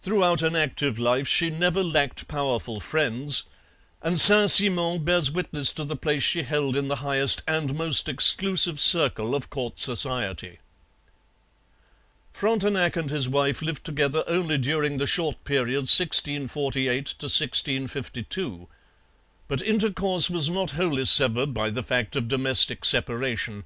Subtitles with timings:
[0.00, 3.42] Throughout an active life she never lacked powerful friends,
[4.00, 8.08] and Saint Simon bears witness to the place she held in the highest and most
[8.08, 10.60] exclusive circle of court society.
[12.32, 17.16] Frontenac and his wife lived together only during the short period 1648
[17.88, 18.68] 52.
[19.48, 23.64] But intercourse was not wholly severed by the fact of domestic separation.